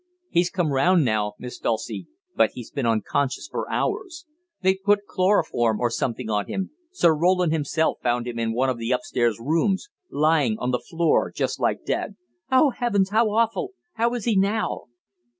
"He's 0.31 0.49
come 0.49 0.71
round 0.73 1.05
now, 1.05 1.33
Miss 1.37 1.59
Dulcie, 1.59 2.07
but 2.35 2.49
he's 2.55 2.71
been 2.71 2.87
unconscious 2.87 3.47
for 3.47 3.69
hours. 3.71 4.25
They 4.63 4.73
put 4.73 5.05
chloroform 5.05 5.79
or 5.79 5.91
something 5.91 6.27
on 6.27 6.47
him 6.47 6.71
Sir 6.91 7.13
Roland 7.15 7.51
himself 7.53 7.99
found 8.01 8.25
him 8.25 8.39
in 8.39 8.51
one 8.55 8.71
of 8.71 8.79
the 8.79 8.89
upstairs 8.91 9.37
rooms, 9.39 9.89
lying 10.09 10.57
on 10.57 10.71
the 10.71 10.79
floor 10.79 11.31
just 11.31 11.59
like 11.59 11.85
dead." 11.85 12.15
"Oh, 12.51 12.71
heavens, 12.71 13.11
how 13.11 13.29
awful! 13.29 13.73
How 13.93 14.11
is 14.15 14.25
he 14.25 14.35
now?" 14.35 14.85